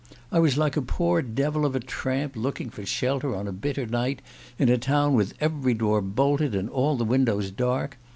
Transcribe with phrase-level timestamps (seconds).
[0.31, 3.85] I was like a poor devil of a tramp looking for shelter on a bitter
[3.85, 4.23] night,
[4.57, 7.99] in a town with every door bolted and all the windows dark.